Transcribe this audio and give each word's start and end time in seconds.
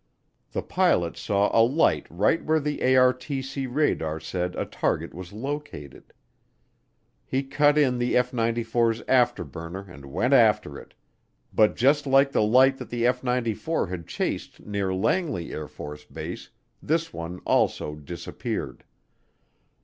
The 0.53 0.63
pilot 0.63 1.15
saw 1.15 1.51
a 1.53 1.61
light 1.61 2.07
right 2.09 2.43
where 2.43 2.59
the 2.59 2.79
ARTC 2.79 3.67
radar 3.71 4.19
said 4.19 4.55
a 4.55 4.65
target 4.65 5.13
was 5.13 5.31
located; 5.31 6.11
he 7.23 7.43
cut 7.43 7.77
in 7.77 7.99
the 7.99 8.17
F 8.17 8.31
94's 8.31 9.03
afterburner 9.07 9.87
and 9.87 10.07
went 10.07 10.33
after 10.33 10.79
it, 10.79 10.95
but 11.53 11.75
just 11.75 12.07
like 12.07 12.31
the 12.31 12.41
light 12.41 12.79
that 12.79 12.89
the 12.89 13.05
F 13.05 13.23
94 13.23 13.85
had 13.85 14.07
chased 14.07 14.59
near 14.61 14.91
Langley 14.91 15.49
AFB, 15.49 16.49
this 16.81 17.13
one 17.13 17.39
also 17.45 17.93
disappeared. 17.93 18.83